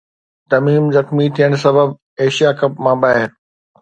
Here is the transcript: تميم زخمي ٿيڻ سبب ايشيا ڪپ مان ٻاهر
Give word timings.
تميم 0.49 0.85
زخمي 0.95 1.27
ٿيڻ 1.35 1.51
سبب 1.65 1.89
ايشيا 2.21 2.49
ڪپ 2.59 2.73
مان 2.83 2.95
ٻاهر 3.01 3.29